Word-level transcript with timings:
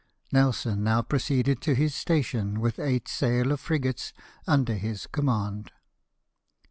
Nelson 0.31 0.83
now 0.83 1.03
proceeded 1.03 1.61
to 1.61 1.75
his 1.75 1.93
station 1.93 2.59
with 2.59 2.79
eight 2.79 3.07
sail 3.07 3.51
of 3.51 3.59
frigates 3.59 4.13
under 4.47 4.73
his 4.73 5.05
command. 5.05 5.71